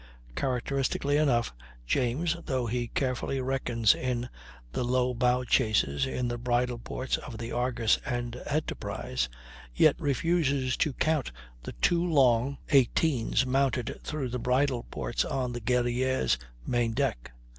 Characteristically 0.33 1.17
enough, 1.17 1.53
James, 1.85 2.35
though 2.45 2.65
he 2.65 2.87
carefully 2.87 3.39
reckons 3.39 3.93
in 3.93 4.29
the 4.71 4.83
long 4.83 5.13
bow 5.19 5.43
chasers 5.43 6.07
in 6.07 6.27
the 6.27 6.39
bridle 6.39 6.79
ports 6.79 7.17
of 7.17 7.37
the 7.37 7.51
Argus 7.51 7.99
and 8.03 8.35
Enterprise, 8.47 9.29
yet 9.75 9.95
refuses 9.99 10.75
to 10.77 10.93
count 10.93 11.31
the 11.61 11.73
two 11.73 12.03
long 12.03 12.57
eighteens 12.69 13.45
mounted 13.45 13.99
through 14.03 14.29
the 14.29 14.39
bridle 14.39 14.87
ports 14.89 15.23
on 15.23 15.53
the 15.53 15.61
Guerrière's 15.61 16.39
main 16.65 16.93
deck. 16.93 17.33